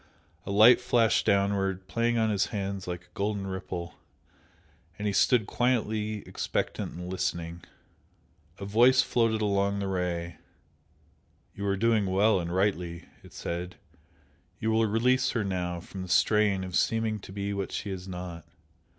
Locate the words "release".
14.87-15.29